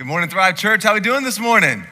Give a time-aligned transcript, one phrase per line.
[0.00, 0.82] Good morning, Thrive Church.
[0.82, 1.84] How we doing this morning?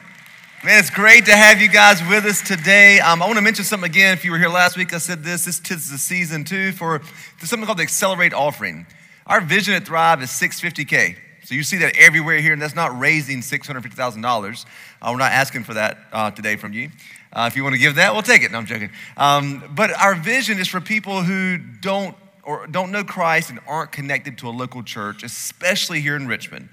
[0.63, 2.99] Man, it's great to have you guys with us today.
[2.99, 4.15] Um, I want to mention something again.
[4.15, 5.45] If you were here last week, I said this.
[5.45, 7.03] This is the season two for
[7.37, 8.87] something called the Accelerate Offering.
[9.27, 11.17] Our vision at Thrive is 650K.
[11.43, 14.65] So you see that everywhere here, and that's not raising $650,000.
[15.03, 16.89] Uh, we're not asking for that uh, today from you.
[17.31, 18.51] Uh, if you want to give that, we'll take it.
[18.51, 18.89] No, I'm joking.
[19.17, 23.91] Um, but our vision is for people who don't or don't know Christ and aren't
[23.91, 26.69] connected to a local church, especially here in Richmond.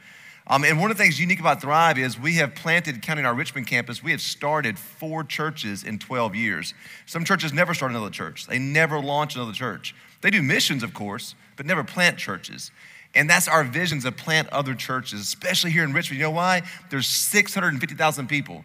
[0.48, 3.34] Um, and one of the things unique about Thrive is we have planted, counting our
[3.34, 6.72] Richmond campus, we have started four churches in 12 years.
[7.04, 9.94] Some churches never start another church, they never launch another church.
[10.20, 12.70] They do missions, of course, but never plant churches.
[13.14, 16.18] And that's our vision to plant other churches, especially here in Richmond.
[16.18, 16.62] You know why?
[16.90, 18.64] There's 650,000 people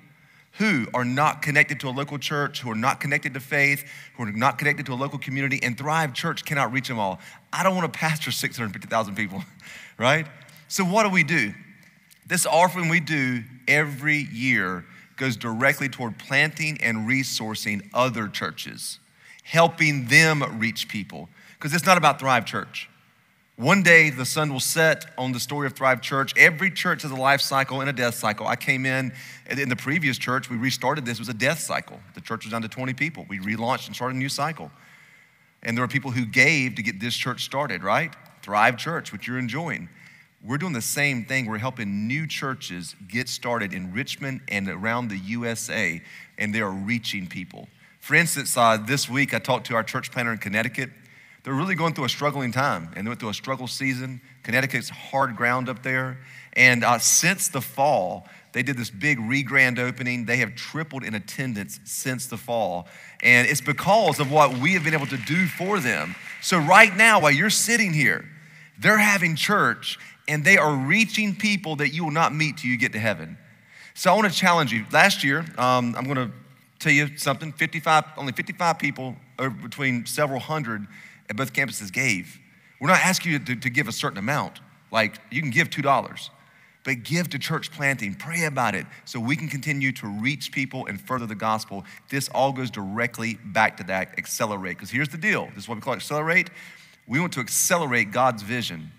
[0.54, 3.86] who are not connected to a local church, who are not connected to faith,
[4.16, 7.20] who are not connected to a local community, and Thrive Church cannot reach them all.
[7.52, 9.44] I don't want to pastor 650,000 people,
[9.98, 10.28] right?
[10.68, 11.54] So, what do we do?
[12.26, 14.86] This offering we do every year
[15.18, 19.00] goes directly toward planting and resourcing other churches,
[19.44, 21.30] helping them reach people.
[21.58, 22.90] Because it's not about Thrive Church.
[23.56, 26.34] One day the sun will set on the story of Thrive Church.
[26.36, 28.48] Every church has a life cycle and a death cycle.
[28.48, 29.14] I came in
[29.48, 32.00] in the previous church, we restarted this, it was a death cycle.
[32.16, 33.28] The church was down to 20 people.
[33.30, 34.72] We relaunched and started a new cycle.
[35.62, 38.12] And there were people who gave to get this church started, right?
[38.42, 39.90] Thrive Church, which you're enjoying.
[40.44, 41.46] We're doing the same thing.
[41.46, 46.02] We're helping new churches get started in Richmond and around the USA,
[46.40, 47.68] and they are reaching people.
[48.00, 50.90] For instance, uh, this week I talked to our church planter in Connecticut.
[51.44, 54.20] They're really going through a struggling time, and they went through a struggle season.
[54.42, 56.18] Connecticut's hard ground up there.
[56.54, 60.26] And uh, since the fall, they did this big re-grand opening.
[60.26, 62.88] They have tripled in attendance since the fall.
[63.22, 66.16] And it's because of what we have been able to do for them.
[66.42, 68.26] So, right now, while you're sitting here,
[68.80, 70.00] they're having church
[70.32, 73.38] and they are reaching people that you will not meet till you get to heaven.
[73.94, 74.86] So I want to challenge you.
[74.90, 76.32] Last year, um, I'm going to
[76.80, 80.88] tell you something 55, only 55 people or between several hundred
[81.30, 82.40] at both campuses gave.
[82.80, 84.62] We're not asking you to, to give a certain amount.
[84.90, 86.30] Like, you can give $2,
[86.86, 88.16] but give to church planting.
[88.16, 91.84] Pray about it so we can continue to reach people and further the gospel.
[92.08, 94.78] This all goes directly back to that accelerate.
[94.78, 96.50] Because here's the deal this is what we call accelerate.
[97.06, 98.94] We want to accelerate God's vision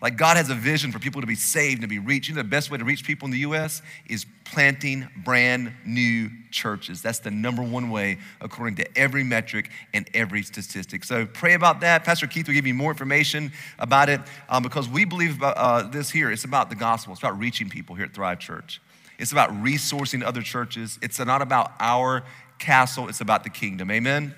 [0.00, 2.28] like God has a vision for people to be saved and to be reached.
[2.28, 3.82] You know, the best way to reach people in the U.S.
[4.08, 7.02] is planting brand new churches.
[7.02, 11.02] That's the number one way, according to every metric and every statistic.
[11.02, 12.04] So pray about that.
[12.04, 15.82] Pastor Keith will give you more information about it um, because we believe about, uh,
[15.88, 16.30] this here.
[16.30, 17.12] It's about the gospel.
[17.12, 18.80] It's about reaching people here at Thrive Church.
[19.18, 20.98] It's about resourcing other churches.
[21.02, 22.22] It's not about our
[22.60, 23.08] castle.
[23.08, 23.90] It's about the kingdom.
[23.90, 24.34] Amen.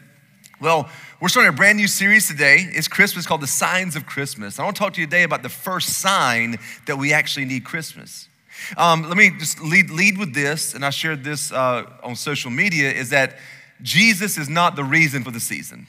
[0.61, 0.91] Well,
[1.21, 2.59] we're starting a brand new series today.
[2.59, 4.59] It's Christmas called The Signs of Christmas.
[4.59, 7.65] I want to talk to you today about the first sign that we actually need
[7.65, 8.29] Christmas.
[8.77, 12.51] Um, let me just lead, lead with this, and I shared this uh, on social
[12.51, 13.39] media, is that
[13.81, 15.87] Jesus is not the reason for the season.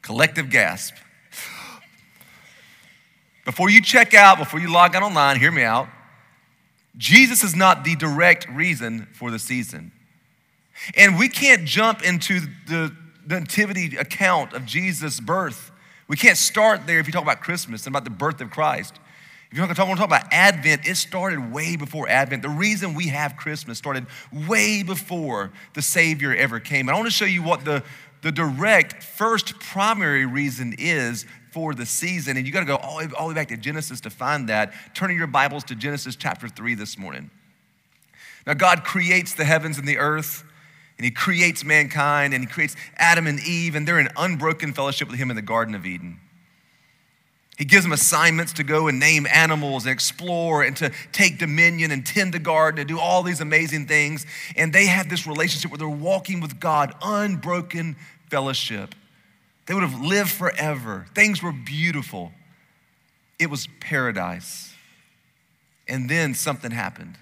[0.00, 0.94] Collective gasp.
[3.44, 5.88] Before you check out, before you log out online, hear me out.
[6.96, 9.90] Jesus is not the direct reason for the season.
[10.96, 12.94] And we can't jump into the
[13.26, 15.70] nativity account of Jesus' birth.
[16.08, 18.98] We can't start there if you talk about Christmas and about the birth of Christ.
[19.50, 22.42] If you want to talk, want to talk about Advent, it started way before Advent.
[22.42, 24.06] The reason we have Christmas started
[24.48, 26.88] way before the Savior ever came.
[26.88, 27.82] And I want to show you what the,
[28.22, 32.36] the direct first primary reason is for the season.
[32.36, 34.74] And you got to go all, all the way back to Genesis to find that.
[34.92, 37.30] Turning your Bibles to Genesis chapter 3 this morning.
[38.46, 40.42] Now, God creates the heavens and the earth
[40.96, 45.08] and he creates mankind and he creates Adam and Eve, and they're in unbroken fellowship
[45.08, 46.20] with him in the Garden of Eden.
[47.56, 51.92] He gives them assignments to go and name animals and explore and to take dominion
[51.92, 54.26] and tend the garden and do all these amazing things.
[54.56, 57.94] And they have this relationship where they're walking with God, unbroken
[58.28, 58.94] fellowship.
[59.66, 61.06] They would have lived forever.
[61.14, 62.32] Things were beautiful.
[63.38, 64.74] It was paradise.
[65.86, 67.18] And then something happened.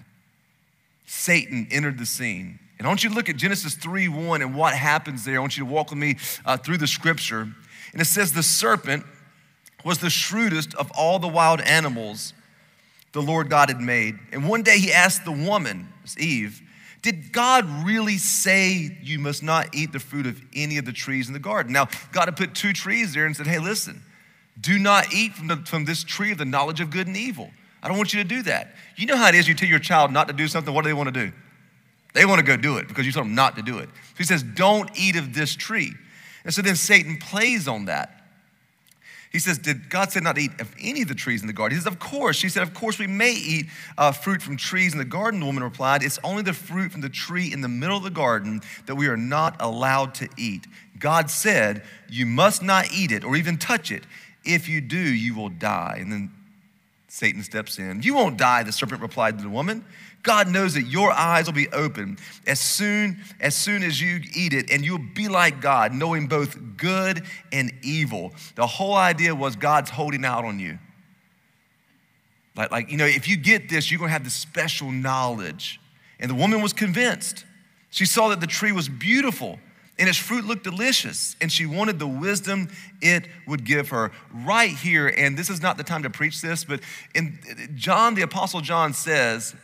[1.05, 2.57] Satan entered the scene.
[2.83, 5.37] And I want you to look at Genesis 3 1 and what happens there.
[5.37, 7.47] I want you to walk with me uh, through the scripture.
[7.93, 9.05] And it says, The serpent
[9.85, 12.33] was the shrewdest of all the wild animals
[13.13, 14.19] the Lord God had made.
[14.33, 15.87] And one day he asked the woman,
[16.17, 16.61] Eve,
[17.01, 21.29] did God really say you must not eat the fruit of any of the trees
[21.29, 21.71] in the garden?
[21.71, 24.01] Now, God had put two trees there and said, hey, listen,
[24.59, 27.49] do not eat from, the, from this tree of the knowledge of good and evil.
[27.81, 28.75] I don't want you to do that.
[28.97, 30.89] You know how it is you tell your child not to do something, what do
[30.89, 31.31] they want to do?
[32.13, 33.89] They want to go do it because you told them not to do it.
[33.89, 35.93] So he says, Don't eat of this tree.
[36.45, 38.23] And so then Satan plays on that.
[39.31, 41.53] He says, Did God say not to eat of any of the trees in the
[41.53, 41.75] garden?
[41.75, 42.37] He says, Of course.
[42.37, 43.65] She said, Of course, we may eat
[43.97, 45.39] uh, fruit from trees in the garden.
[45.39, 48.11] The woman replied, It's only the fruit from the tree in the middle of the
[48.11, 50.67] garden that we are not allowed to eat.
[50.99, 54.03] God said, You must not eat it or even touch it.
[54.45, 55.97] If you do, you will die.
[55.99, 56.31] And then
[57.13, 58.01] Satan steps in.
[58.01, 59.85] You won't die, the serpent replied to the woman.
[60.23, 62.17] God knows that your eyes will be open
[62.47, 66.57] as soon as soon as you eat it, and you'll be like God, knowing both
[66.75, 67.21] good
[67.51, 68.33] and evil.
[68.55, 70.79] The whole idea was God's holding out on you.
[72.55, 75.79] Like, like you know, if you get this, you're gonna have this special knowledge.
[76.19, 77.45] And the woman was convinced.
[77.91, 79.59] She saw that the tree was beautiful
[79.99, 82.69] and its fruit looked delicious, and she wanted the wisdom
[83.01, 84.11] it would give her.
[84.31, 86.79] Right here, and this is not the time to preach this, but
[87.13, 87.39] in
[87.75, 89.55] John, the Apostle John says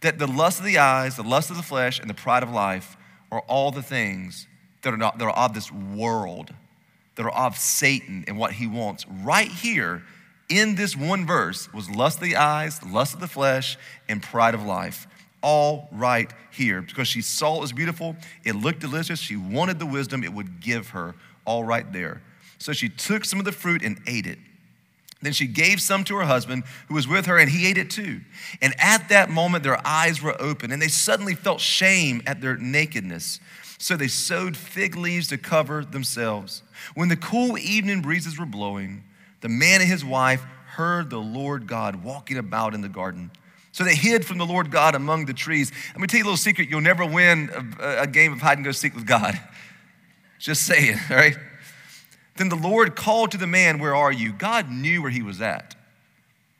[0.00, 2.50] that the lust of the eyes, the lust of the flesh, and the pride of
[2.50, 2.96] life
[3.32, 4.46] are all the things
[4.82, 6.52] that are, not, that are of this world,
[7.14, 9.06] that are of Satan and what he wants.
[9.08, 10.02] Right here
[10.48, 13.78] in this one verse was lust of the eyes, lust of the flesh,
[14.08, 15.08] and pride of life.
[15.42, 16.82] All right here.
[16.82, 20.60] Because she saw it was beautiful, it looked delicious, she wanted the wisdom it would
[20.60, 22.22] give her, all right there.
[22.58, 24.38] So she took some of the fruit and ate it.
[25.22, 27.90] Then she gave some to her husband who was with her, and he ate it
[27.90, 28.20] too.
[28.60, 32.56] And at that moment, their eyes were open, and they suddenly felt shame at their
[32.56, 33.40] nakedness.
[33.78, 36.62] So they sewed fig leaves to cover themselves.
[36.94, 39.04] When the cool evening breezes were blowing,
[39.40, 43.30] the man and his wife heard the Lord God walking about in the garden.
[43.76, 45.70] So they hid from the Lord God among the trees.
[45.92, 48.56] Let me tell you a little secret you'll never win a, a game of hide
[48.56, 49.38] and go seek with God.
[50.38, 51.36] Just saying, all right?
[52.36, 54.32] Then the Lord called to the man, Where are you?
[54.32, 55.76] God knew where he was at,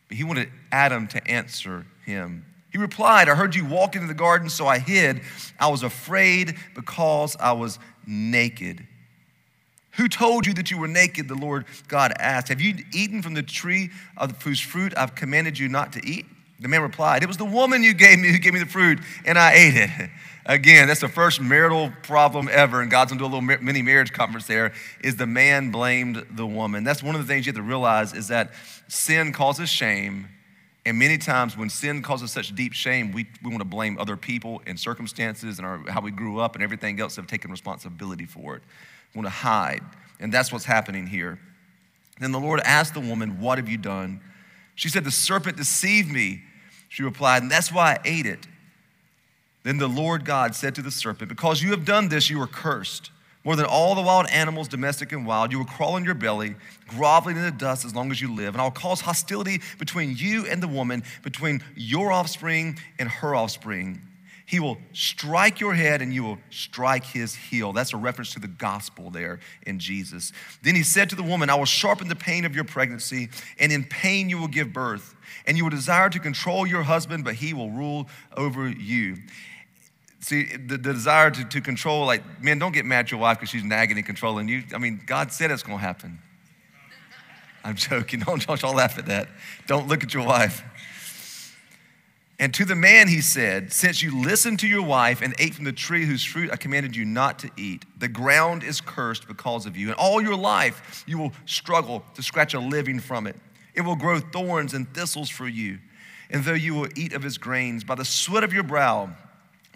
[0.08, 2.44] but he wanted Adam to answer him.
[2.70, 5.22] He replied, I heard you walk into the garden, so I hid.
[5.58, 8.86] I was afraid because I was naked.
[9.92, 11.28] Who told you that you were naked?
[11.28, 12.48] The Lord God asked.
[12.48, 16.26] Have you eaten from the tree of whose fruit I've commanded you not to eat?
[16.60, 18.98] The man replied, It was the woman you gave me who gave me the fruit,
[19.24, 20.10] and I ate it.
[20.46, 24.12] Again, that's the first marital problem ever, and God's gonna do a little mini marriage
[24.12, 24.72] conference there.
[25.00, 26.84] Is the man blamed the woman?
[26.84, 28.52] That's one of the things you have to realize is that
[28.86, 30.28] sin causes shame,
[30.86, 34.16] and many times when sin causes such deep shame, we, we want to blame other
[34.16, 38.24] people and circumstances and our, how we grew up and everything else have taken responsibility
[38.24, 38.62] for it.
[39.12, 39.82] We want to hide,
[40.20, 41.40] and that's what's happening here.
[42.20, 44.20] Then the Lord asked the woman, What have you done?
[44.76, 46.42] She said, The serpent deceived me.
[46.88, 48.46] She replied, And that's why I ate it.
[49.64, 52.46] Then the Lord God said to the serpent, Because you have done this, you are
[52.46, 53.10] cursed.
[53.42, 56.56] More than all the wild animals, domestic and wild, you will crawl on your belly,
[56.88, 58.54] groveling in the dust as long as you live.
[58.54, 64.02] And I'll cause hostility between you and the woman, between your offspring and her offspring.
[64.46, 67.72] He will strike your head and you will strike his heel.
[67.72, 70.32] That's a reference to the gospel there in Jesus.
[70.62, 73.28] Then he said to the woman, I will sharpen the pain of your pregnancy,
[73.58, 75.16] and in pain you will give birth.
[75.46, 79.16] And you will desire to control your husband, but he will rule over you.
[80.20, 83.38] See, the, the desire to, to control, like, man, don't get mad at your wife
[83.38, 84.62] because she's nagging and controlling you.
[84.72, 86.20] I mean, God said it's going to happen.
[87.64, 88.20] I'm joking.
[88.26, 89.26] Don't, don't y'all laugh at that.
[89.66, 90.62] Don't look at your wife.
[92.38, 95.64] And to the man he said, Since you listened to your wife and ate from
[95.64, 99.64] the tree whose fruit I commanded you not to eat, the ground is cursed because
[99.64, 99.88] of you.
[99.88, 103.36] And all your life you will struggle to scratch a living from it.
[103.74, 105.78] It will grow thorns and thistles for you.
[106.28, 109.10] And though you will eat of its grains, by the sweat of your brow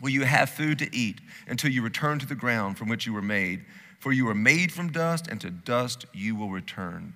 [0.02, 3.12] will you have food to eat until you return to the ground from which you
[3.12, 3.64] were made.
[4.00, 7.14] For you were made from dust, and to dust you will return.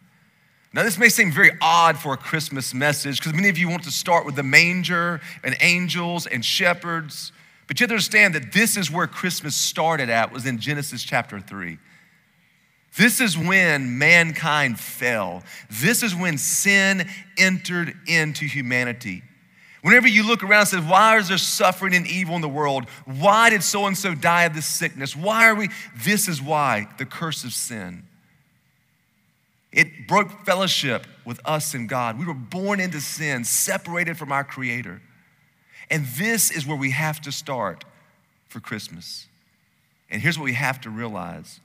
[0.75, 3.85] Now, this may seem very odd for a Christmas message because many of you want
[3.85, 7.31] to start with the manger and angels and shepherds.
[7.69, 11.05] But you have to understand that this is where Christmas started at, was in Genesis
[11.05, 11.79] chapter 3.
[12.97, 15.45] This is when mankind fell.
[15.71, 19.23] This is when sin entered into humanity.
[19.83, 22.89] Whenever you look around and say, why is there suffering and evil in the world?
[23.05, 25.15] Why did so and so die of this sickness?
[25.15, 25.69] Why are we?
[26.03, 28.03] This is why the curse of sin.
[29.75, 32.17] It broke fellowship with us and God.
[32.19, 35.03] We were born into sin, separated from our Creator.
[35.91, 37.85] And this is where we have to start
[38.49, 39.27] for Christmas.
[40.09, 41.61] And here's what we have to realize.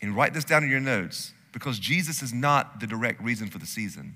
[0.00, 3.58] And write this down in your notes because Jesus is not the direct reason for
[3.58, 4.14] the season.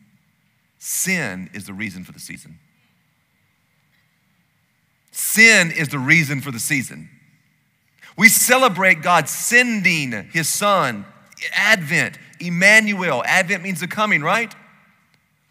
[0.79, 2.59] Sin is the reason for the season.
[5.11, 7.11] Sin is the reason for the season.
[8.17, 11.05] We celebrate God sending his son,
[11.55, 13.23] Advent, Emmanuel.
[13.25, 14.55] Advent means the coming, right?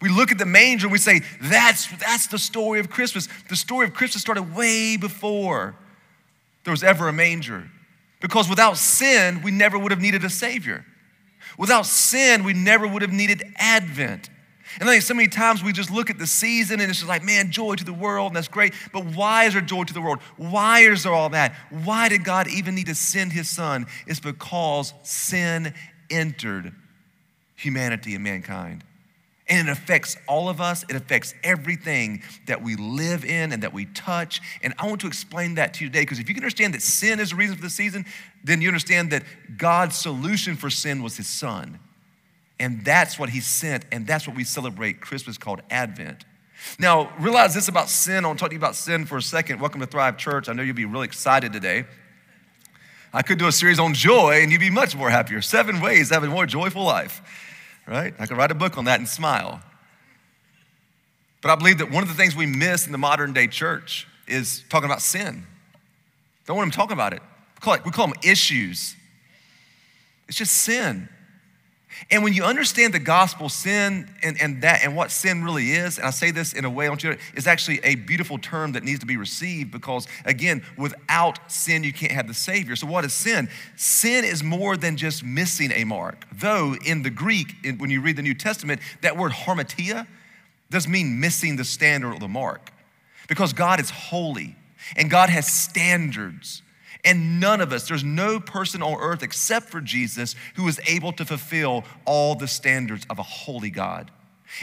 [0.02, 3.28] We look at the manger and we say, that's, that's the story of Christmas.
[3.48, 5.76] The story of Christmas started way before
[6.64, 7.70] there was ever a manger.
[8.20, 10.84] Because without sin, we never would have needed a Savior.
[11.56, 14.28] Without sin, we never would have needed Advent.
[14.80, 17.08] And I think so many times we just look at the season and it's just
[17.08, 18.72] like, man, joy to the world, and that's great.
[18.92, 20.20] But why is there joy to the world?
[20.36, 21.54] Why is there all that?
[21.70, 23.86] Why did God even need to send his son?
[24.06, 25.74] It's because sin
[26.10, 26.74] entered
[27.62, 28.84] humanity and mankind.
[29.48, 30.84] And it affects all of us.
[30.88, 34.40] It affects everything that we live in and that we touch.
[34.62, 36.82] And I want to explain that to you today because if you can understand that
[36.82, 38.06] sin is the reason for the season,
[38.44, 39.24] then you understand that
[39.56, 41.80] God's solution for sin was his son.
[42.58, 46.24] And that's what he sent, and that's what we celebrate Christmas called Advent.
[46.78, 48.24] Now, realize this about sin.
[48.24, 49.60] I want to talk to you about sin for a second.
[49.60, 50.48] Welcome to Thrive Church.
[50.48, 51.84] I know you'll be really excited today.
[53.12, 55.42] I could do a series on joy, and you'd be much more happier.
[55.42, 57.20] Seven ways to have a more joyful life,
[57.86, 58.14] right?
[58.18, 59.60] I could write a book on that and smile.
[61.40, 64.06] But I believe that one of the things we miss in the modern day church
[64.28, 65.44] is talking about sin.
[66.46, 67.20] Don't want them talking about it.
[67.56, 68.96] We call, it, we call them issues.
[70.28, 71.08] It's just sin.
[72.10, 75.98] And when you understand the gospel, sin and, and that and what sin really is,
[75.98, 78.82] and I say this in a way, want you is actually a beautiful term that
[78.82, 82.76] needs to be received because again, without sin, you can't have the Savior.
[82.76, 83.48] So what is sin?
[83.76, 86.26] Sin is more than just missing a mark.
[86.32, 90.06] Though in the Greek, in, when you read the New Testament, that word harmatia
[90.70, 92.72] does mean missing the standard or the mark.
[93.28, 94.56] Because God is holy
[94.96, 96.62] and God has standards.
[97.04, 101.12] And none of us, there's no person on earth except for Jesus who is able
[101.14, 104.10] to fulfill all the standards of a holy God.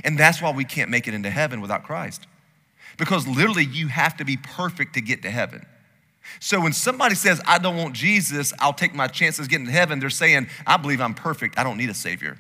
[0.04, 2.28] And that's why we can't make it into heaven without Christ.
[2.98, 5.66] Because literally, you have to be perfect to get to heaven.
[6.40, 10.00] So when somebody says, I don't want Jesus, I'll take my chances getting to heaven,
[10.00, 12.38] they're saying, I believe I'm perfect, I don't need a Savior.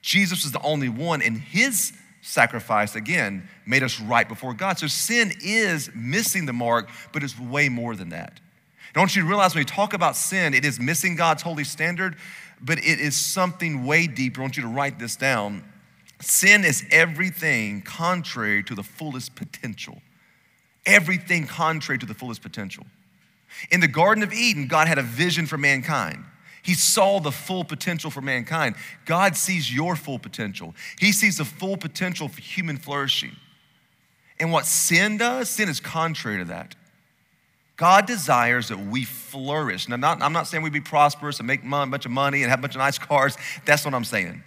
[0.00, 4.78] Jesus is the only one, and His sacrifice, again, made us right before God.
[4.78, 8.40] So sin is missing the mark, but it's way more than that.
[8.94, 11.64] I want you to realize when we talk about sin, it is missing God's holy
[11.64, 12.16] standard,
[12.60, 14.40] but it is something way deeper.
[14.40, 15.64] I want you to write this down.
[16.20, 20.02] Sin is everything contrary to the fullest potential.
[20.84, 22.86] Everything contrary to the fullest potential.
[23.70, 26.24] In the Garden of Eden, God had a vision for mankind.
[26.62, 28.76] He saw the full potential for mankind.
[29.04, 30.74] God sees your full potential.
[30.98, 33.36] He sees the full potential for human flourishing.
[34.38, 36.76] And what sin does, sin is contrary to that.
[37.76, 39.88] God desires that we flourish.
[39.88, 42.50] Now, not, I'm not saying we be prosperous and make a bunch of money and
[42.50, 43.36] have a bunch of nice cars.
[43.64, 44.42] That's what I'm saying.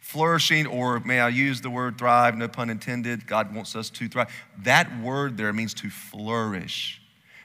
[0.00, 3.26] Flourishing, or may I use the word thrive, no pun intended.
[3.26, 4.28] God wants us to thrive.
[4.58, 7.00] That word there means to flourish.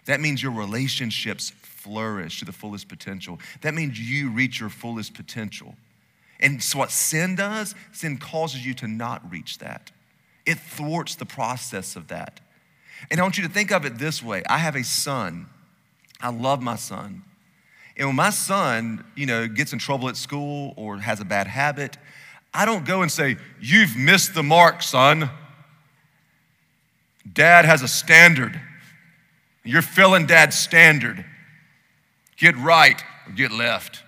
[0.05, 3.39] That means your relationships flourish to the fullest potential.
[3.61, 5.75] That means you reach your fullest potential.
[6.39, 9.91] And so, what sin does, sin causes you to not reach that.
[10.45, 12.39] It thwarts the process of that.
[13.11, 15.47] And I want you to think of it this way I have a son.
[16.21, 17.23] I love my son.
[17.97, 21.47] And when my son, you know, gets in trouble at school or has a bad
[21.47, 21.97] habit,
[22.53, 25.29] I don't go and say, You've missed the mark, son.
[27.31, 28.59] Dad has a standard.
[29.63, 31.25] You're filling dad's standard.
[32.37, 34.04] Get right or get left.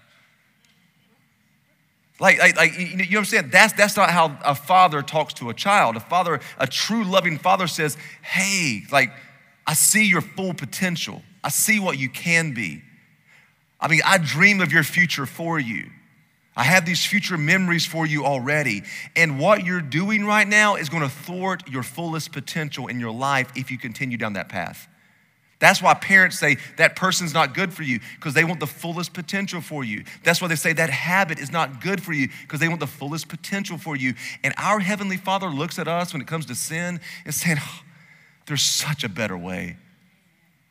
[2.19, 3.50] Like, like, like, you know what I'm saying?
[3.51, 5.95] That's, that's not how a father talks to a child.
[5.95, 9.12] A father, a true loving father says, Hey, like,
[9.67, 11.21] I see your full potential.
[11.43, 12.81] I see what you can be.
[13.79, 15.89] I mean, I dream of your future for you.
[16.55, 18.81] I have these future memories for you already.
[19.15, 23.12] And what you're doing right now is going to thwart your fullest potential in your
[23.12, 24.88] life if you continue down that path.
[25.59, 29.13] That's why parents say that person's not good for you because they want the fullest
[29.13, 30.03] potential for you.
[30.23, 32.87] That's why they say that habit is not good for you because they want the
[32.87, 34.13] fullest potential for you.
[34.43, 37.81] And our Heavenly Father looks at us when it comes to sin and saying, oh,
[38.45, 39.77] There's such a better way.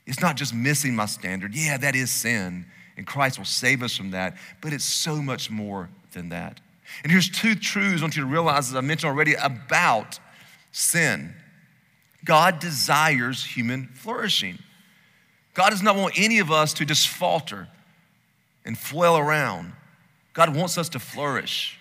[0.07, 1.55] It's not just missing my standard.
[1.55, 2.67] Yeah, that is sin,
[2.97, 6.61] and Christ will save us from that, but it's so much more than that.
[7.03, 10.21] And here's two truths I want you to realize, as I mentioned already, about
[10.71, 11.35] sin
[12.25, 14.59] God desires human flourishing.
[15.57, 17.67] God does not want any of us to just falter
[18.67, 19.73] and flail around.
[20.35, 21.79] God wants us to flourish.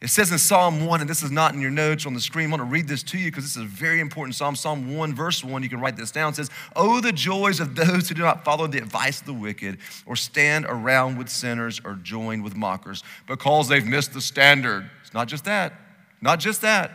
[0.00, 2.46] It says in Psalm 1, and this is not in your notes on the screen.
[2.46, 4.54] I want to read this to you because this is a very important Psalm.
[4.54, 6.32] Psalm 1, verse 1, you can write this down.
[6.32, 9.34] It says, Oh, the joys of those who do not follow the advice of the
[9.34, 14.88] wicked, or stand around with sinners, or join with mockers, because they've missed the standard.
[15.02, 15.72] It's not just that,
[16.20, 16.92] not just that.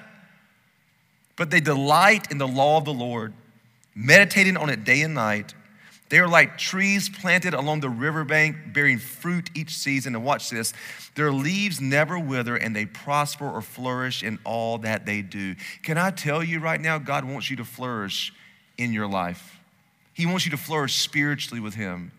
[1.35, 3.33] But they delight in the law of the Lord
[3.95, 5.53] meditating on it day and night.
[6.09, 10.15] They are like trees planted along the riverbank, bearing fruit each season.
[10.15, 10.73] And watch this
[11.15, 15.55] their leaves never wither, and they prosper or flourish in all that they do.
[15.83, 18.33] Can I tell you right now, God wants you to flourish
[18.77, 19.59] in your life?
[20.13, 22.11] He wants you to flourish spiritually with Him.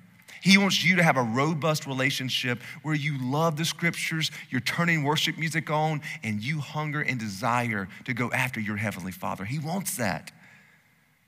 [0.42, 5.02] He wants you to have a robust relationship where you love the scriptures, you're turning
[5.02, 9.44] worship music on, and you hunger and desire to go after your Heavenly Father.
[9.44, 10.32] He wants that.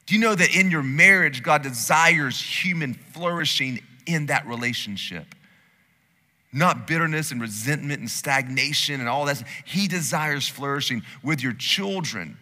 [0.07, 5.35] Do you know that in your marriage, God desires human flourishing in that relationship?
[6.53, 9.43] Not bitterness and resentment and stagnation and all that.
[9.65, 12.37] He desires flourishing with your children,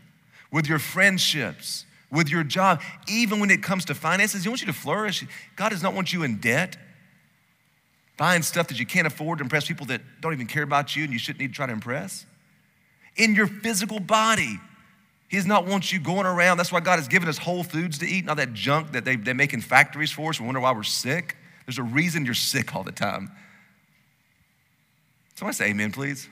[0.50, 2.80] with your friendships, with your job.
[3.08, 5.24] Even when it comes to finances, He wants you to flourish.
[5.54, 6.76] God does not want you in debt,
[8.16, 11.04] buying stuff that you can't afford to impress people that don't even care about you
[11.04, 12.26] and you shouldn't need to try to impress.
[13.16, 14.58] In your physical body,
[15.30, 16.56] he does not want you going around.
[16.56, 19.14] That's why God has given us whole foods to eat, not that junk that they,
[19.14, 20.40] they make in factories for us.
[20.40, 21.36] We wonder why we're sick.
[21.66, 23.30] There's a reason you're sick all the time.
[25.36, 26.28] Somebody say amen, please.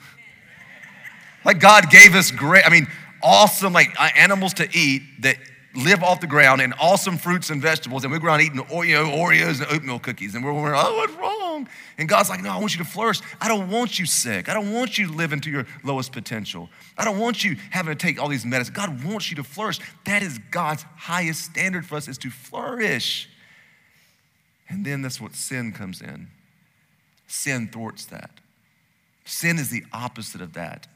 [1.45, 2.89] Like God gave us great, I mean,
[3.23, 5.37] awesome like uh, animals to eat that
[5.79, 8.65] live off the ground and awesome fruits and vegetables, and we go around eating oh,
[8.65, 11.69] Oreo, Oreos and oatmeal cookies, and we're wondering, oh, what's wrong?
[11.97, 13.21] And God's like, no, I want you to flourish.
[13.41, 14.49] I don't want you sick.
[14.49, 16.69] I don't want you living to your lowest potential.
[16.97, 18.77] I don't want you having to take all these medicines.
[18.77, 19.81] God wants you to flourish.
[20.05, 23.29] That is God's highest standard for us is to flourish.
[24.69, 26.29] And then that's what sin comes in.
[27.27, 28.31] Sin thwarts that.
[29.25, 30.87] Sin is the opposite of that.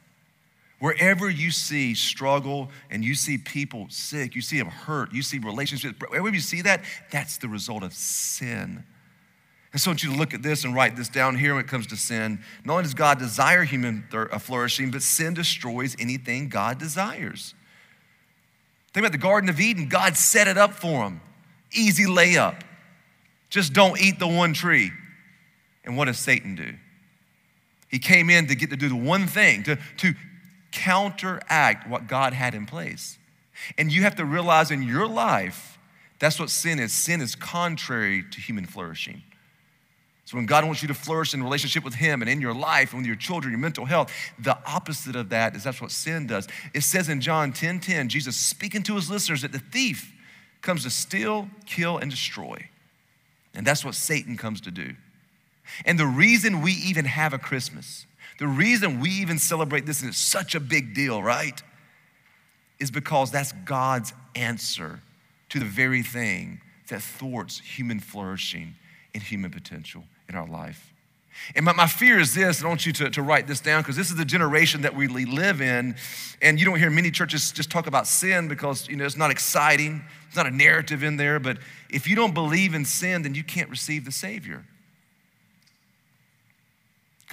[0.83, 5.39] Wherever you see struggle and you see people sick, you see them hurt, you see
[5.39, 8.83] relationships, wherever you see that, that's the result of sin.
[9.71, 11.63] And so I want you to look at this and write this down here when
[11.63, 12.43] it comes to sin.
[12.65, 17.55] Not only does God desire human uh, flourishing, but sin destroys anything God desires.
[18.93, 19.87] Think about the Garden of Eden.
[19.87, 21.21] God set it up for them.
[21.71, 22.59] Easy layup.
[23.49, 24.91] Just don't eat the one tree.
[25.85, 26.73] And what does Satan do?
[27.87, 30.13] He came in to get to do the one thing, to, to
[30.73, 33.17] counteract what God had in place.
[33.77, 35.77] And you have to realize in your life,
[36.19, 36.91] that's what sin is.
[36.91, 39.21] Sin is contrary to human flourishing.
[40.25, 42.91] So when God wants you to flourish in relationship with Him and in your life
[42.91, 46.27] and with your children, your mental health, the opposite of that is that's what sin
[46.27, 46.47] does.
[46.73, 50.11] It says in John 10 10, Jesus speaking to his listeners that the thief
[50.61, 52.69] comes to steal, kill, and destroy.
[53.53, 54.95] And that's what Satan comes to do.
[55.85, 58.05] And the reason we even have a Christmas,
[58.39, 61.61] the reason we even celebrate this and it's such a big deal, right?
[62.79, 64.99] Is because that's God's answer
[65.49, 68.75] to the very thing that thwarts human flourishing
[69.13, 70.93] and human potential in our life.
[71.55, 73.81] And my, my fear is this, and I want you to, to write this down
[73.81, 75.95] because this is the generation that we live in.
[76.41, 79.31] And you don't hear many churches just talk about sin because you know it's not
[79.31, 81.39] exciting, it's not a narrative in there.
[81.39, 81.57] But
[81.89, 84.63] if you don't believe in sin, then you can't receive the Savior.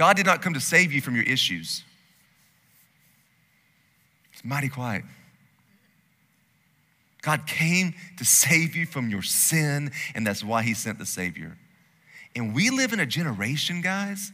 [0.00, 1.84] God did not come to save you from your issues.
[4.32, 5.04] It's mighty quiet.
[7.20, 11.58] God came to save you from your sin, and that's why He sent the Savior.
[12.34, 14.32] And we live in a generation, guys,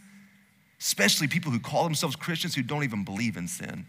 [0.81, 3.87] especially people who call themselves Christians who don't even believe in sin.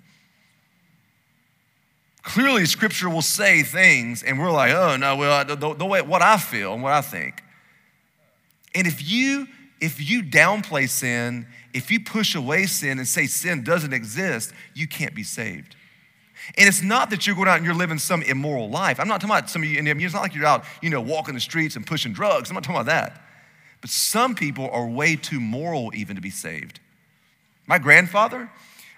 [2.23, 6.01] Clearly, Scripture will say things, and we're like, oh, no, well, the, the, the way,
[6.01, 7.43] what I feel and what I think.
[8.73, 9.47] And if you
[9.79, 14.87] if you downplay sin, if you push away sin and say sin doesn't exist, you
[14.87, 15.75] can't be saved.
[16.57, 18.99] And it's not that you're going out and you're living some immoral life.
[18.99, 21.01] I'm not talking about some of you, and it's not like you're out, you know,
[21.01, 22.49] walking the streets and pushing drugs.
[22.49, 23.21] I'm not talking about that.
[23.81, 26.79] But some people are way too moral even to be saved.
[27.67, 28.49] My grandfather,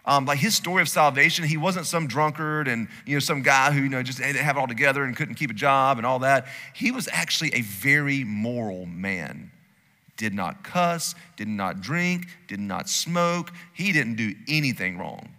[0.05, 3.71] um, like his story of salvation, he wasn't some drunkard and you know some guy
[3.71, 6.05] who you know just didn't have it all together and couldn't keep a job and
[6.05, 6.47] all that.
[6.73, 9.51] He was actually a very moral man
[10.19, 13.51] did not cuss, did not drink, did not smoke.
[13.73, 15.29] He didn't do anything wrong.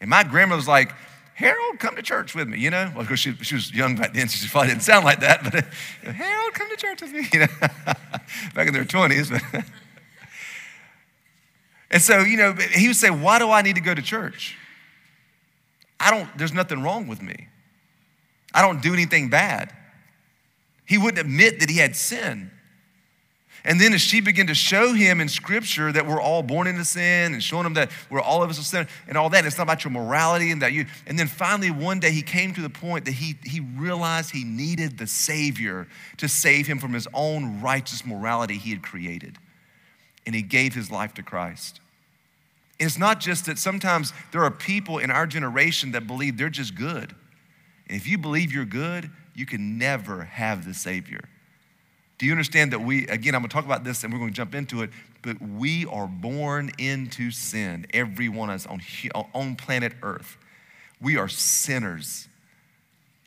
[0.00, 0.94] And my grandma was like,
[1.34, 2.90] Harold, come to church with me, you know?
[2.92, 5.20] Well, of course, she, she was young back then, so she probably didn't sound like
[5.20, 5.64] that, but
[6.14, 7.46] Harold, come to church with me, you know?
[8.54, 9.30] back in their 20s.
[9.52, 9.64] But
[11.90, 14.56] and so, you know, he would say, Why do I need to go to church?
[15.98, 17.48] I don't, there's nothing wrong with me.
[18.54, 19.72] I don't do anything bad.
[20.86, 22.52] He wouldn't admit that he had sin.
[23.64, 26.84] And then as she began to show him in scripture that we're all born into
[26.84, 29.58] sin and showing him that we're all of us are sin and all that, it's
[29.58, 32.60] not about your morality and that you, and then finally one day he came to
[32.60, 37.08] the point that he, he realized he needed the Savior to save him from his
[37.12, 39.38] own righteous morality he had created.
[40.24, 41.80] And he gave his life to Christ.
[42.78, 46.48] And it's not just that sometimes there are people in our generation that believe they're
[46.48, 47.14] just good.
[47.88, 51.28] And if you believe you're good, you can never have the Savior.
[52.18, 54.54] Do you understand that we, again, I'm gonna talk about this and we're gonna jump
[54.54, 54.90] into it,
[55.22, 58.82] but we are born into sin, every one of us on,
[59.34, 60.36] on planet Earth.
[61.00, 62.28] We are sinners.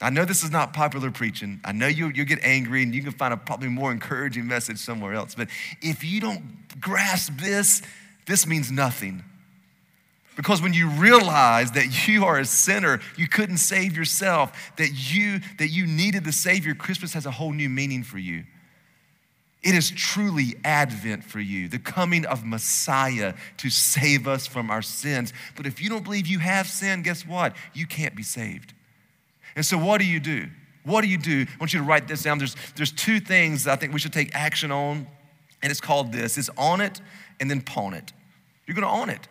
[0.02, 1.62] I know this is not popular preaching.
[1.64, 4.80] I know you, you'll get angry and you can find a probably more encouraging message
[4.80, 5.36] somewhere else.
[5.36, 5.48] But
[5.82, 7.84] if you don't grasp this,
[8.26, 9.24] this means nothing.
[10.36, 15.40] Because when you realize that you are a sinner, you couldn't save yourself, that you,
[15.60, 18.44] that you needed the Savior, Christmas has a whole new meaning for you.
[19.64, 24.82] It is truly Advent for you, the coming of Messiah to save us from our
[24.82, 25.34] sins.
[25.56, 27.56] But if you don't believe you have sin, guess what?
[27.74, 28.74] You can't be saved.
[29.56, 30.48] And so, what do you do?
[30.84, 31.42] What do you do?
[31.42, 32.40] I want you to write this down.
[32.40, 35.06] There's, there's two things I think we should take action on,
[35.62, 37.00] and it's called this it's on it
[37.40, 38.14] and then pawn it.
[38.66, 39.28] You're gonna own it.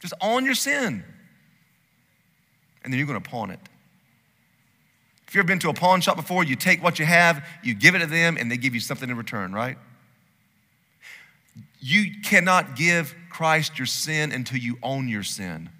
[0.00, 1.04] Just own your sin.
[2.82, 3.60] And then you're gonna pawn it.
[5.34, 7.74] If you've ever been to a pawn shop before, you take what you have, you
[7.74, 9.76] give it to them, and they give you something in return, right?
[11.80, 15.70] You cannot give Christ your sin until you own your sin.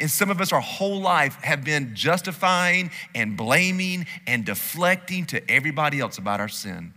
[0.00, 5.48] And some of us, our whole life, have been justifying and blaming and deflecting to
[5.48, 6.92] everybody else about our sin.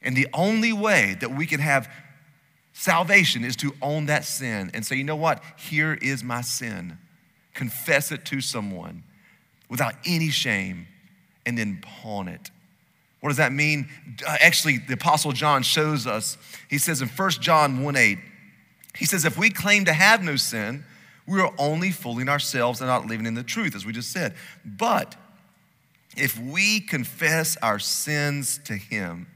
[0.00, 1.92] And the only way that we can have
[2.72, 5.42] salvation is to own that sin and say, you know what?
[5.58, 6.96] Here is my sin.
[7.52, 9.02] Confess it to someone
[9.68, 10.86] without any shame
[11.46, 12.50] and then pawn it.
[13.20, 13.88] What does that mean?
[14.26, 16.38] Uh, actually, the Apostle John shows us.
[16.68, 18.18] He says in 1 John 1 8,
[18.96, 20.84] he says, If we claim to have no sin,
[21.26, 24.34] we are only fooling ourselves and not living in the truth, as we just said.
[24.64, 25.16] But
[26.16, 29.26] if we confess our sins to Him,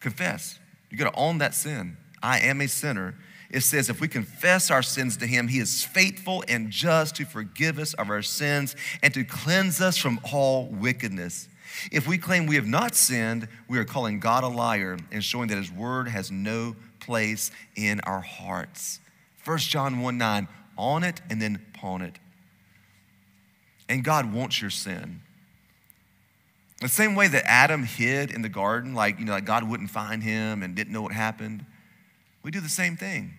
[0.00, 0.58] confess,
[0.90, 1.96] you got to own that sin.
[2.22, 3.14] I am a sinner
[3.52, 7.26] it says, if we confess our sins to him, he is faithful and just to
[7.26, 11.48] forgive us of our sins and to cleanse us from all wickedness.
[11.90, 15.48] If we claim we have not sinned, we are calling God a liar and showing
[15.48, 19.00] that his word has no place in our hearts.
[19.44, 22.18] 1 John 1 9, on it and then pawn it.
[23.88, 25.20] And God wants your sin.
[26.80, 29.90] The same way that Adam hid in the garden, like, you know, like God wouldn't
[29.90, 31.66] find him and didn't know what happened,
[32.42, 33.34] we do the same thing.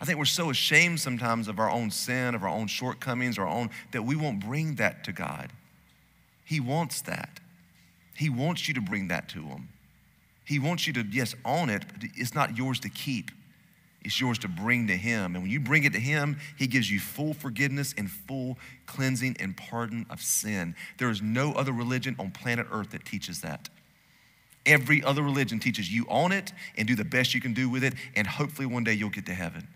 [0.00, 3.48] I think we're so ashamed sometimes of our own sin, of our own shortcomings, our
[3.48, 5.50] own, that we won't bring that to God.
[6.44, 7.40] He wants that.
[8.14, 9.68] He wants you to bring that to Him.
[10.44, 13.30] He wants you to, yes, own it, but it's not yours to keep.
[14.02, 15.34] It's yours to bring to Him.
[15.34, 18.56] And when you bring it to Him, He gives you full forgiveness and full
[18.86, 20.76] cleansing and pardon of sin.
[20.98, 23.68] There is no other religion on planet Earth that teaches that.
[24.64, 27.82] Every other religion teaches you own it and do the best you can do with
[27.82, 29.66] it, and hopefully one day you'll get to heaven.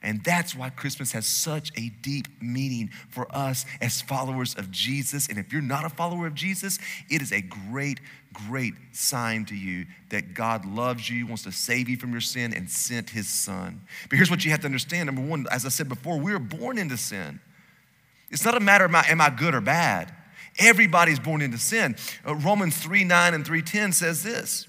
[0.00, 5.28] And that's why Christmas has such a deep meaning for us as followers of Jesus.
[5.28, 6.78] And if you're not a follower of Jesus,
[7.10, 7.98] it is a great,
[8.32, 12.54] great sign to you that God loves you, wants to save you from your sin,
[12.54, 13.80] and sent his son.
[14.08, 16.38] But here's what you have to understand number one, as I said before, we are
[16.38, 17.40] born into sin.
[18.30, 20.14] It's not a matter of am I good or bad.
[20.60, 21.96] Everybody's born into sin.
[22.26, 24.68] Uh, Romans 3 9 and 310 says this.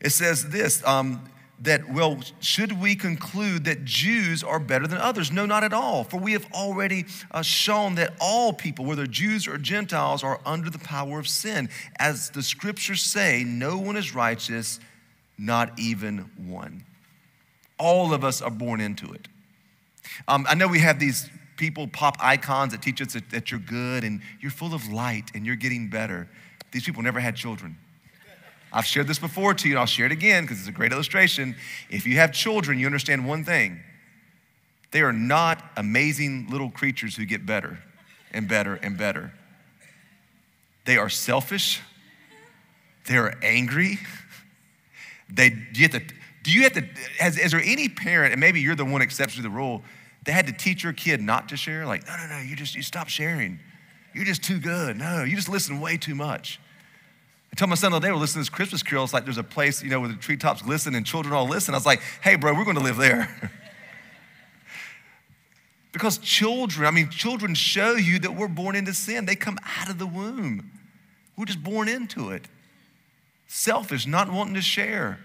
[0.00, 0.84] It says this.
[0.86, 1.24] Um,
[1.60, 5.30] that, well, should we conclude that Jews are better than others?
[5.30, 6.04] No, not at all.
[6.04, 10.68] For we have already uh, shown that all people, whether Jews or Gentiles, are under
[10.68, 11.68] the power of sin.
[11.98, 14.80] As the scriptures say, no one is righteous,
[15.38, 16.84] not even one.
[17.78, 19.28] All of us are born into it.
[20.28, 23.60] Um, I know we have these people, pop icons that teach us that, that you're
[23.60, 26.28] good and you're full of light and you're getting better.
[26.72, 27.78] These people never had children.
[28.74, 30.92] I've shared this before to you, and I'll share it again because it's a great
[30.92, 31.54] illustration.
[31.88, 33.80] If you have children, you understand one thing
[34.90, 37.78] they are not amazing little creatures who get better
[38.32, 39.32] and better and better.
[40.84, 41.80] They are selfish,
[43.08, 43.98] they are angry.
[45.28, 46.84] They, do you have to, do you have to
[47.18, 49.82] has, is there any parent, and maybe you're the one exception to the rule,
[50.24, 51.86] that had to teach your kid not to share?
[51.86, 53.58] Like, no, no, no, you just, you stop sharing.
[54.12, 54.96] You're just too good.
[54.96, 56.60] No, you just listen way too much.
[57.54, 59.04] I told my son the other day, we're listening to this Christmas carol.
[59.04, 61.72] It's like there's a place, you know, where the treetops glisten and children all listen.
[61.72, 63.28] I was like, hey, bro, we're going to live there.
[65.92, 69.24] because children, I mean, children show you that we're born into sin.
[69.24, 70.68] They come out of the womb.
[71.36, 72.48] We're just born into it.
[73.46, 75.20] Selfish, not wanting to share.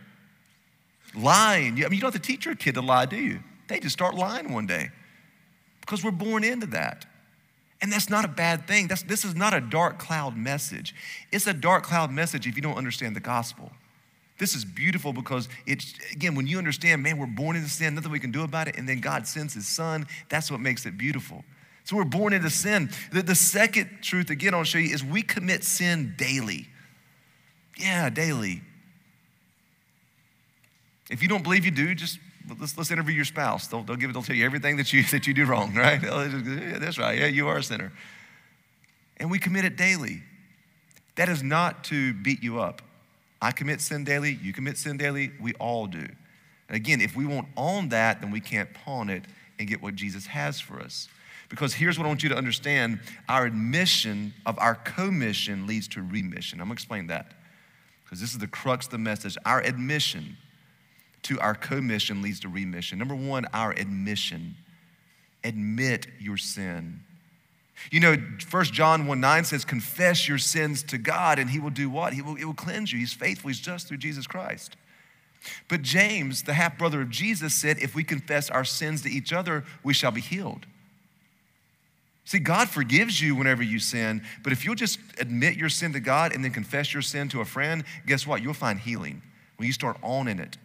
[1.15, 1.84] Lying.
[1.84, 3.39] I mean, you don't have to teach your kid to lie, do you?
[3.70, 4.92] They just start lying one day
[5.82, 7.08] because we're born into that.
[7.82, 8.88] And that's not a bad thing.
[8.88, 10.94] That's, this is not a dark cloud message.
[11.32, 13.72] It's a dark cloud message if you don't understand the gospel.
[14.38, 18.12] This is beautiful because it's, again, when you understand, man, we're born into sin, nothing
[18.12, 20.98] we can do about it, and then God sends his son, that's what makes it
[20.98, 21.44] beautiful.
[21.84, 22.89] So we're born into sin.
[23.12, 26.68] The, the second truth, again, I'll show you, is we commit sin daily.
[27.78, 28.62] Yeah, daily.
[31.10, 32.20] If you don't believe you do, just
[32.60, 33.67] let's, let's interview your spouse.
[33.67, 36.02] They'll, they'll, give, it they'll tell you everything that you, that you do wrong, right?
[36.02, 37.17] Yeah, that's right.
[37.17, 37.91] Yeah, you are a sinner.
[39.17, 40.23] And we commit it daily.
[41.15, 42.82] That is not to beat you up.
[43.41, 46.06] I commit sin daily, you commit sin daily, we all do.
[46.69, 49.23] And again, if we won't own that, then we can't pawn it
[49.58, 51.08] and get what Jesus has for us.
[51.49, 56.02] Because here's what I want you to understand our admission of our commission leads to
[56.02, 56.62] remission.
[56.62, 57.34] I'm gonna explain that
[58.04, 59.38] because this is the crux of the message.
[59.45, 60.38] Our admission
[61.23, 62.99] to our commission leads to remission.
[62.99, 64.55] Number one, our admission.
[65.43, 67.01] Admit your sin.
[67.91, 68.17] You know,
[68.51, 72.13] 1 John 1 9 says, Confess your sins to God, and He will do what?
[72.13, 72.99] He will, it will cleanse you.
[72.99, 74.75] He's faithful, He's just through Jesus Christ.
[75.69, 79.32] But James, the half brother of Jesus, said, If we confess our sins to each
[79.32, 80.65] other, we shall be healed.
[82.25, 85.99] See, God forgives you whenever you sin, but if you'll just admit your sin to
[85.99, 88.43] God and then confess your sin to a friend, guess what?
[88.43, 89.23] You'll find healing
[89.58, 90.58] when you start owning it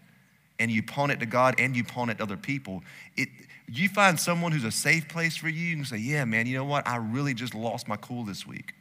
[0.58, 2.82] and you pawn it to God and you pawn it to other people.
[3.16, 3.28] It,
[3.68, 6.56] you find someone who's a safe place for you, you can say, Yeah, man, you
[6.56, 6.86] know what?
[6.86, 8.74] I really just lost my cool this week.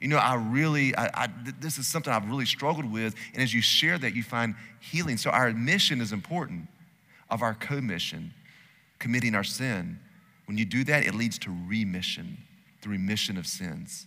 [0.00, 3.14] You know, I really, I, I, this is something I've really struggled with.
[3.32, 5.16] And as you share that, you find healing.
[5.16, 6.68] So our mission is important
[7.30, 8.34] of our commission,
[8.98, 9.98] committing our sin.
[10.44, 12.36] When you do that, it leads to remission,
[12.82, 14.06] the remission of sins.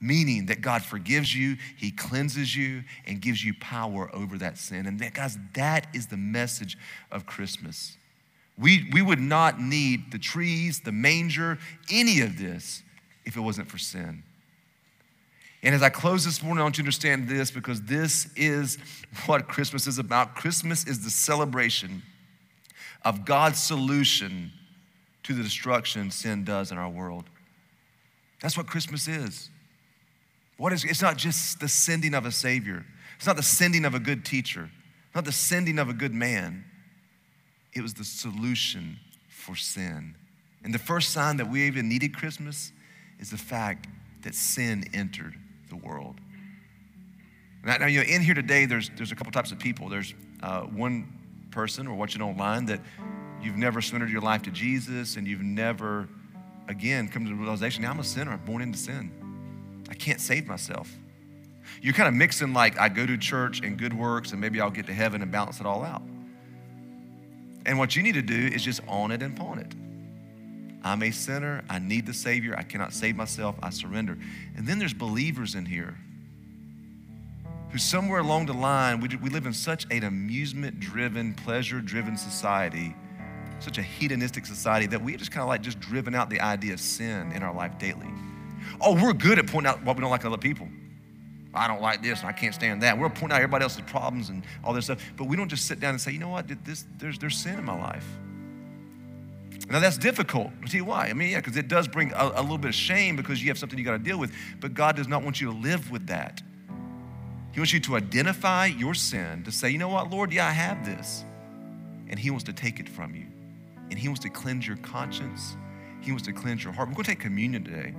[0.00, 4.86] Meaning that God forgives you, He cleanses you, and gives you power over that sin.
[4.86, 6.78] And that, guys, that is the message
[7.10, 7.96] of Christmas.
[8.56, 11.58] We, we would not need the trees, the manger,
[11.90, 12.82] any of this
[13.24, 14.22] if it wasn't for sin.
[15.62, 18.78] And as I close this morning, I want you to understand this because this is
[19.26, 20.34] what Christmas is about.
[20.34, 22.02] Christmas is the celebration
[23.04, 24.52] of God's solution
[25.24, 27.24] to the destruction sin does in our world.
[28.40, 29.50] That's what Christmas is.
[30.58, 32.84] What is it's not just the sending of a savior.
[33.16, 34.70] It's not the sending of a good teacher.
[35.14, 36.64] Not the sending of a good man.
[37.72, 40.14] It was the solution for sin.
[40.62, 42.72] And the first sign that we even needed Christmas
[43.18, 43.86] is the fact
[44.22, 45.34] that sin entered
[45.70, 46.20] the world.
[47.64, 49.88] Now, you know, in here today, there's, there's a couple types of people.
[49.88, 51.12] There's uh, one
[51.50, 52.80] person or watching online that
[53.42, 56.08] you've never surrendered your life to Jesus and you've never,
[56.68, 59.27] again, come to the realization, now I'm a sinner, I'm born into sin.
[59.88, 60.92] I can't save myself.
[61.80, 64.70] You're kind of mixing like I go to church and good works and maybe I'll
[64.70, 66.02] get to heaven and balance it all out.
[67.66, 69.74] And what you need to do is just own it and pawn it.
[70.82, 71.62] I'm a sinner.
[71.68, 72.54] I need the Savior.
[72.56, 73.56] I cannot save myself.
[73.62, 74.16] I surrender.
[74.56, 75.96] And then there's believers in here
[77.70, 82.16] who, somewhere along the line, we, we live in such an amusement driven, pleasure driven
[82.16, 82.94] society
[83.60, 86.72] such a hedonistic society that we just kind of like just driven out the idea
[86.72, 88.06] of sin in our life daily.
[88.80, 90.68] Oh, we're good at pointing out what we don't like in other people.
[91.54, 92.98] I don't like this and I can't stand that.
[92.98, 95.80] We're pointing out everybody else's problems and all this stuff, but we don't just sit
[95.80, 98.06] down and say, you know what, this, there's, there's sin in my life.
[99.68, 100.50] Now that's difficult.
[100.62, 101.08] I'll tell you why.
[101.08, 103.48] I mean, yeah, because it does bring a, a, little bit of shame because you
[103.48, 104.32] have something you got to deal with.
[104.60, 106.42] But God does not want you to live with that.
[107.52, 110.52] He wants you to identify your sin, to say, you know what, Lord, yeah, I
[110.52, 111.24] have this.
[112.08, 113.26] And He wants to take it from you
[113.90, 115.56] and He wants to cleanse your conscience.
[116.00, 116.88] He wants to cleanse your heart.
[116.88, 117.94] We're going to take communion today.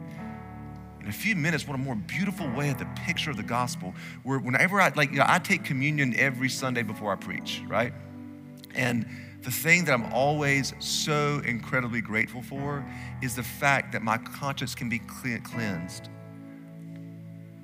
[1.10, 3.96] In a few minutes, what a more beautiful way of the picture of the gospel.
[4.22, 7.92] Where whenever I like, you know, I take communion every Sunday before I preach, right?
[8.76, 9.08] And
[9.42, 12.86] the thing that I'm always so incredibly grateful for
[13.24, 16.10] is the fact that my conscience can be cleansed.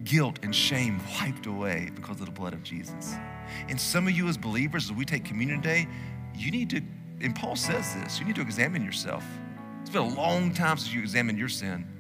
[0.04, 3.14] Guilt and shame wiped away because of the blood of Jesus.
[3.70, 5.88] And some of you, as believers, as we take communion today,
[6.34, 6.82] you need to
[7.22, 9.24] and Paul says this you need to examine yourself.
[9.82, 11.92] It's been a long time since you examined your sin.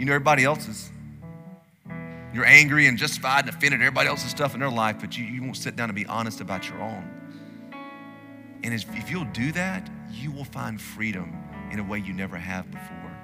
[0.00, 0.90] You know everybody else's.
[2.32, 5.42] You're angry and justified and offended everybody else's stuff in their life, but you, you
[5.42, 7.04] won't sit down and be honest about your own.
[8.64, 11.36] And if, if you'll do that, you will find freedom
[11.70, 13.14] in a way you never have before.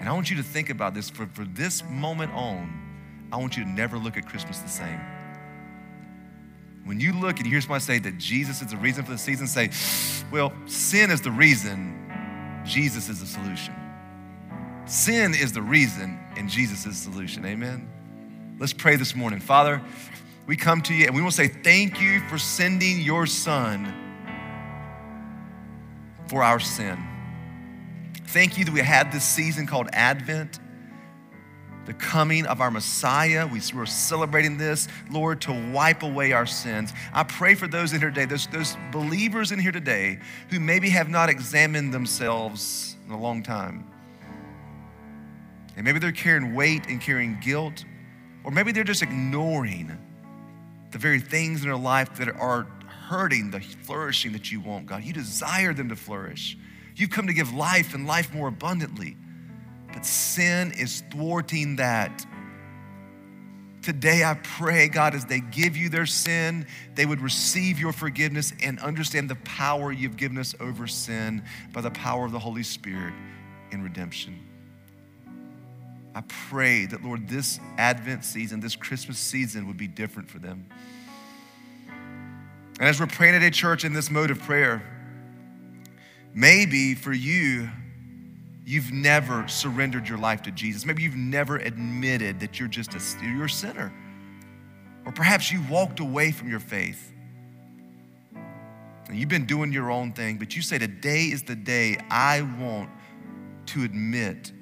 [0.00, 3.58] And I want you to think about this for, for this moment on, I want
[3.58, 5.00] you to never look at Christmas the same.
[6.86, 9.46] When you look and hear somebody say that Jesus is the reason for the season,
[9.46, 9.68] say,
[10.32, 12.10] well, sin is the reason,
[12.64, 13.74] Jesus is the solution.
[14.86, 17.44] Sin is the reason, and Jesus is the solution.
[17.44, 17.88] Amen.
[18.60, 19.40] Let's pray this morning.
[19.40, 19.82] Father,
[20.46, 23.92] we come to you and we want to say thank you for sending your son
[26.28, 26.96] for our sin.
[28.28, 30.60] Thank you that we had this season called Advent
[31.86, 33.46] the coming of our Messiah.
[33.46, 36.92] We, are celebrating this, Lord, to wipe away our sins.
[37.12, 40.18] I pray for those in here today, those, those believers in here today
[40.50, 43.88] who maybe have not examined themselves in a long time.
[45.76, 47.84] And maybe they're carrying weight and carrying guilt,
[48.44, 49.96] or maybe they're just ignoring
[50.90, 52.66] the very things in their life that are
[53.08, 55.04] hurting the flourishing that you want, God.
[55.04, 56.56] You desire them to flourish.
[56.96, 59.16] You've come to give life and life more abundantly.
[59.92, 62.26] But sin is thwarting that.
[63.82, 68.52] Today, I pray, God, as they give you their sin, they would receive your forgiveness
[68.62, 72.64] and understand the power you've given us over sin by the power of the Holy
[72.64, 73.14] Spirit
[73.70, 74.40] in redemption.
[76.16, 80.66] I pray that, Lord, this Advent season, this Christmas season would be different for them.
[82.80, 84.82] And as we're praying at a church in this mode of prayer,
[86.32, 87.68] maybe for you,
[88.64, 90.86] you've never surrendered your life to Jesus.
[90.86, 93.92] Maybe you've never admitted that you're just a, you're a sinner.
[95.04, 97.12] Or perhaps you walked away from your faith.
[99.06, 102.40] And you've been doing your own thing, but you say, Today is the day I
[102.40, 102.88] want
[103.66, 104.52] to admit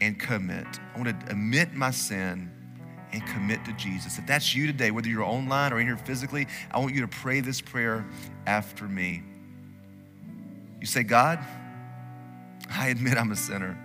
[0.00, 0.66] and commit.
[0.94, 2.50] I want to admit my sin
[3.12, 4.18] and commit to Jesus.
[4.18, 7.08] If that's you today, whether you're online or in here physically, I want you to
[7.08, 8.04] pray this prayer
[8.46, 9.22] after me.
[10.80, 11.38] You say, God,
[12.70, 13.78] I admit I'm a sinner.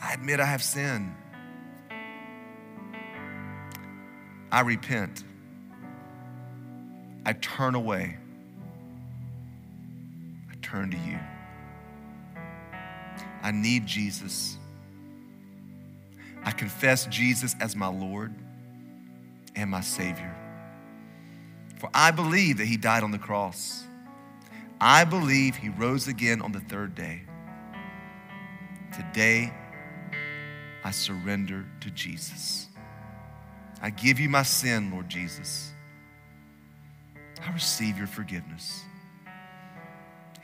[0.00, 1.14] I admit I have sinned.
[4.50, 5.24] I repent.
[7.26, 8.16] I turn away.
[10.50, 11.18] I turn to you.
[13.48, 14.58] I need Jesus.
[16.44, 18.34] I confess Jesus as my Lord
[19.56, 20.36] and my Savior.
[21.78, 23.84] For I believe that He died on the cross.
[24.78, 27.22] I believe He rose again on the third day.
[28.94, 29.50] Today,
[30.84, 32.66] I surrender to Jesus.
[33.80, 35.72] I give you my sin, Lord Jesus.
[37.42, 38.82] I receive your forgiveness.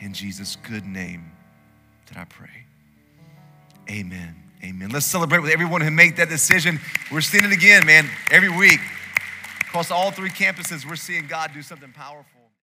[0.01, 1.33] In Jesus' good name
[2.07, 2.64] that I pray.
[3.91, 4.35] Amen.
[4.63, 4.89] Amen.
[4.89, 6.81] Let's celebrate with everyone who made that decision.
[7.13, 8.81] We're seeing it again, man, every week.
[9.61, 12.34] Across all three campuses, we're seeing God do something powerful.